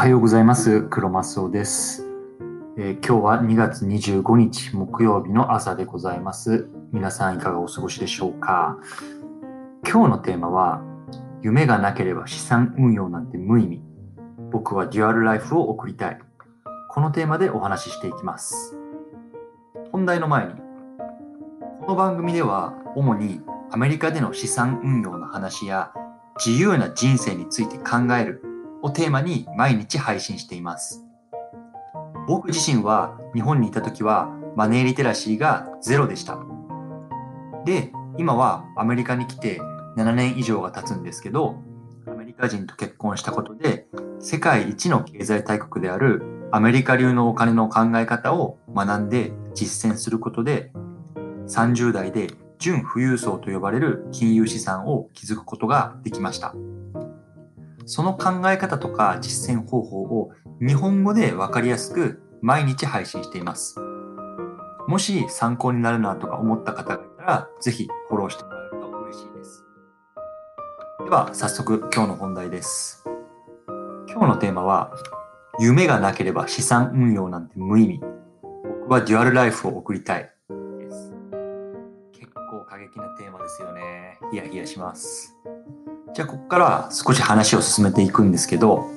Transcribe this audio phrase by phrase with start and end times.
[0.00, 0.80] はようございます。
[0.80, 2.06] 黒マスオです、
[2.78, 6.70] えー今日は2月25日木曜日の朝でございます。
[6.90, 8.78] 皆さんいかがお過ごしでしょうか？
[9.86, 10.80] 今日のテーマは
[11.42, 13.82] 夢がなければ資産運用なんて無意味。
[14.50, 16.18] 僕はデュアルライフを送りたい。
[16.88, 18.78] このテーマでお話ししていきます。
[19.92, 20.54] 本題の前に、
[21.80, 25.92] この番組では主にアメリカでの資産運用の話や
[26.42, 28.42] 自由な人生について考える
[28.82, 31.04] をテーマに毎日配信しています。
[32.26, 36.38] 僕自身は日本にいた時はマネーリテラシーがゼロでした。
[37.64, 39.60] で、今はアメリカに来て
[39.96, 41.56] 7年以上が経つんですけど、
[42.06, 43.86] アメリカ人と結婚したことで
[44.18, 50.72] 世界一の経済大国であるアメリカ流のお金の考え方を学んで実践することで
[51.46, 56.54] 30代で純富裕層と呼ばれる金融資産を築くことができました。
[57.86, 63.76] その考え方とか実践方法を日本語でわかりやすく毎日配信しています。
[64.88, 69.64] もし参考になるなとか思った方がいたら、ぜひフォローしてもらえると嬉しいです。
[71.04, 73.04] では、早速今日の本題です。
[74.08, 74.92] 今日のテーマは、
[75.60, 78.00] 夢がなければ資産運用なんて無意味。
[78.80, 80.32] 僕はデュアルライフを送りたい。
[80.78, 81.14] です。
[82.12, 84.18] 結構過激なテーマですよね。
[84.30, 85.36] ヒヤヒヤします。
[86.12, 88.90] じゃあ、ここから少し話を進めていくんですけど、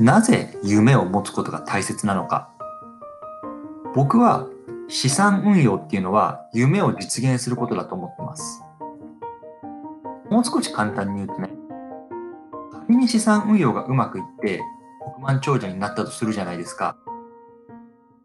[0.00, 2.50] なぜ夢を持つことが大切なのか。
[3.94, 4.46] 僕は
[4.88, 8.62] 資産運用っていうのは夢を実現することだと思ってます。
[10.30, 11.50] もう少し簡単に言うとね、
[12.86, 14.60] 仮に資産運用がうまくいって
[15.06, 16.96] 億万長者になったとするじゃないですか。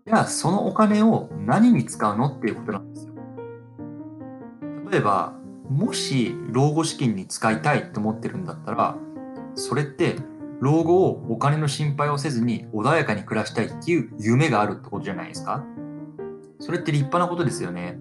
[0.07, 3.13] じゃあ、そのお金を何に使うのっていうことなんですよ。
[4.89, 5.33] 例えば、
[5.69, 8.97] もし老後資金に使いたいと思ってるんだったら、
[9.55, 10.15] それって
[10.59, 15.63] 老後をお金の心配をせずに穏やかに暮らしたいっていう夢があるってことじゃないですか？
[16.59, 17.99] それって立派なことですよね。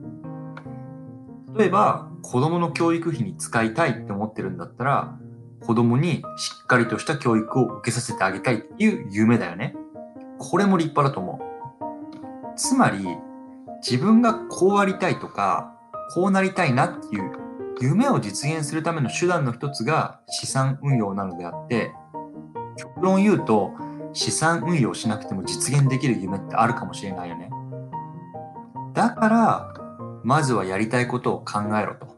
[1.57, 5.19] 例えば、子供の教育費に使いたいって思ってるんだったら、
[5.61, 9.77] 子供にしっかりとした教育を受けさせてあげたいっていう夢だよね。
[10.39, 12.57] これも立派だと思う。
[12.57, 13.07] つまり、
[13.89, 15.75] 自分がこうありたいとか、
[16.15, 17.33] こうなりたいなっていう
[17.81, 21.93] 夢を実現するための手段の一つが資産運用なのであって、
[22.77, 23.73] 極論言うと
[24.13, 27.51] 資産運用しなくても実現できる夢ってあるかもしれないよね。
[28.95, 29.75] だから、
[30.25, 32.17] まずはやりたいことを考えろと。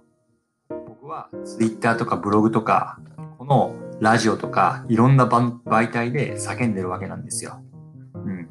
[0.69, 2.99] 僕は Twitter とかブログとか、
[3.38, 7.62] このラジオとかいろんな媒体で叫んでるわけなんですよ。
[8.15, 8.49] うん。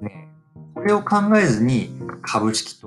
[0.00, 0.28] ね
[0.74, 1.90] これを考えずに
[2.22, 2.80] 株式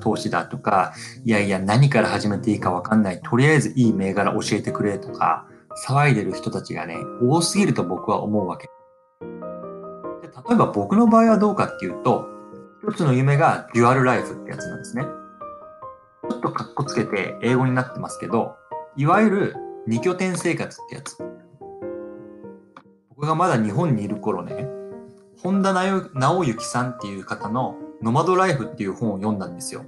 [0.00, 0.92] 投資だとか、
[1.24, 3.20] いやいや何から始めていいかわかんない。
[3.22, 5.46] とりあえずいい銘柄教えてくれとか、
[5.86, 8.68] 騒いでる人たちがね、多すぎると僕は思うわけ。
[10.22, 12.26] で例えば僕の場合はどうかっていうと、
[12.82, 15.04] 一つの夢がデュアルライフってやつなんですね。
[16.30, 18.54] ちょっとカッコつけて英語になってますけど、
[18.96, 21.16] いわゆる二拠点生活ってやつ。
[23.10, 24.68] 僕がまだ日本にいる頃ね、
[25.42, 29.84] 本田直之さんっていう方のノマドライフっていう本を読んだんですよ。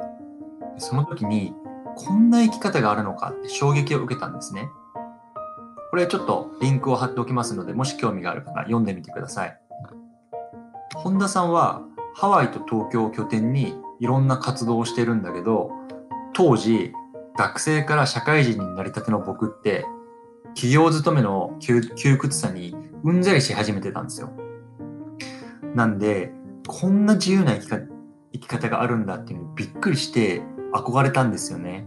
[0.78, 1.54] その時に、
[1.97, 4.69] こんな生き方があるのかって衝撃を受けたんですね。
[5.91, 9.60] これちょっとリンクを貼っておきますので、もし興味がある方読んでみてください。
[10.94, 11.82] 本田さんは
[12.15, 15.71] ハワイと東京を拠点にいろんな活動をしてるんだけど、
[16.32, 16.92] 当時
[17.37, 19.84] 学生から社会人になりたての僕って、
[20.54, 21.81] 企業勤めの窮
[22.16, 24.31] 屈さにうんざりし始めてたんですよ。
[25.75, 26.32] なんで、
[26.66, 27.90] こんな自由な生きか生
[28.41, 30.43] き方があるんだっていうのにびっくりして
[30.73, 31.87] 憧れたんですよね。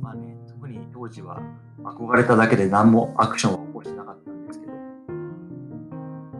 [0.00, 1.40] まあね、特に当時は
[1.82, 4.72] 憧れただけで何もアクションを起こしてなかったんですけど。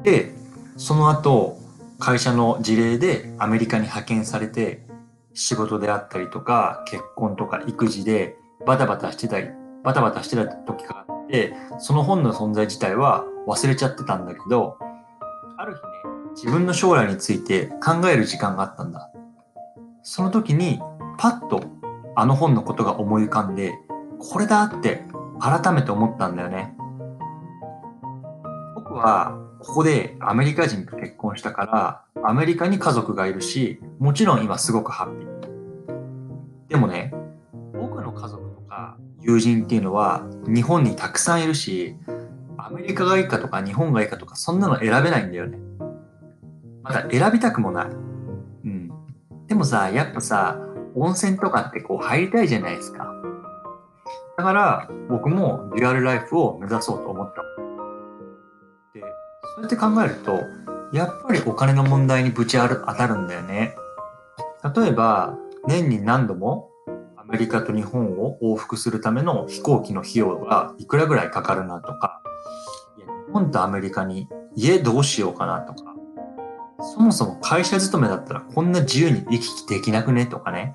[0.02, 0.34] で、
[0.76, 1.58] その後、
[1.98, 4.86] 会社の事例でアメリカに派遣されて、
[5.34, 8.36] 仕事であったりとか、結婚とか育児で
[8.66, 9.48] バタバタしてたり、
[9.84, 14.78] バタバタしてた時があって、その本の存在自体は忘れちゃってたんだけど、
[15.58, 15.88] ある日ね、
[16.34, 19.10] 自分の将来について考える時間があったんだ。
[20.02, 20.80] その時に、
[21.18, 21.62] パッと
[22.14, 23.74] あの本のことが思い浮かんで、
[24.18, 25.04] これだって
[25.40, 26.74] 改めて思ったんだよね。
[28.74, 36.68] 僕はここでアメリカ人と結婚したから、アメリカに家族がいるし、もちろん今すごくハッピー。
[36.68, 37.14] でもね、
[37.72, 41.96] 僕の家族とか友人っていうのは日本にたくさんいるし、
[42.66, 45.58] アメリカがいいかとか日本がいいかとかそんなの選べないんだよね。
[46.82, 47.86] まだ選びたくもない。
[47.86, 48.90] うん。
[49.46, 50.58] でもさ、やっぱさ、
[50.96, 53.14] 温泉とかってこう入りたいじゃないですか。
[54.36, 57.42] だから僕もデュアルライフを目指そうと思った。
[58.92, 59.00] で
[59.54, 60.40] そうやって考えると、
[60.92, 63.76] やっぱりお金の問題にぶち当たるんだよね。
[64.74, 66.70] 例えば、年に何度も
[67.16, 72.22] アメリカと日本を往復するための飛行機の費用がいくらぐらいかかるなとか、
[73.36, 75.94] 本とアメリカに家どうしようかなとか、
[76.80, 80.24] そもそも会社勤めだったらこんな自由に行き来できなくね？
[80.24, 80.74] とかね。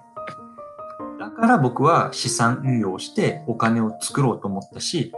[1.20, 5.12] だから僕は資産運用してお金を作ろうと思ったし、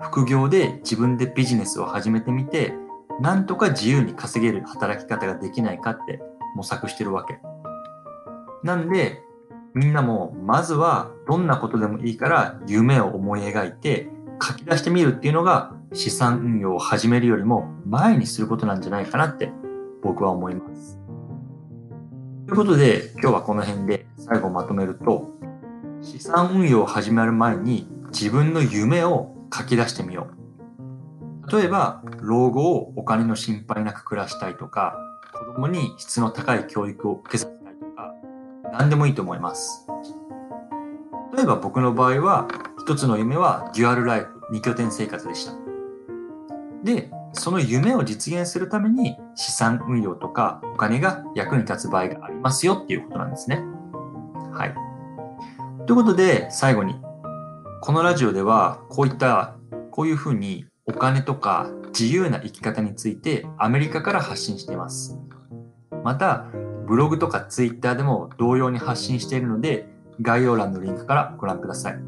[0.00, 2.72] 副業で自分でビジネスを始めてみて、
[3.20, 6.20] なんとか自由に稼げる働き方ができないかって
[6.54, 7.40] 模索してるわけ。
[8.62, 9.22] なんで、
[9.74, 14.08] みんなもまずはどんなことでもいいから夢を思い描いて
[14.40, 19.50] 書き出してみるっていうのが資産運用を始めるよりも前にすることなんじゃないかなって
[20.02, 20.98] 僕は思います。
[22.46, 25.32] ということで今日はこの辺で最後まとめると
[26.00, 30.36] 資産運用を始める前に自分の夢を書き出してみよう。
[31.50, 34.96] 例えば老後をお金の心配なく暮らしたいとか
[35.32, 38.14] 子供に質の高い教育を受けさせたいとか
[38.72, 39.86] 何でもいいと思います。
[41.36, 42.48] 例えば僕の場合は
[42.78, 45.65] 一つの夢はデュアルライフ2拠点生活でした。
[46.86, 53.62] で、その夢を実現するために資産運用とかお金が役に立つ場合がありますよっていうことなんですね。
[54.52, 55.84] はい。
[55.86, 56.94] ということで最後に
[57.82, 59.54] このラジオではこういった
[59.90, 65.18] こういうふうにお金とか自由な生き方についてアメリカから発信しています。
[66.04, 66.46] また
[66.86, 69.88] ブログとかツイッターでも同様に発信しているので
[70.22, 71.98] 概要欄のリンクからご覧ください。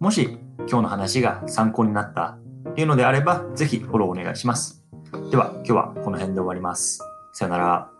[0.00, 0.38] もし
[0.68, 4.84] 今日の話が参考になったというのであれば、ぜひフォローお願いします。
[5.30, 7.00] では、今日はこの辺で終わります。
[7.32, 7.97] さよなら。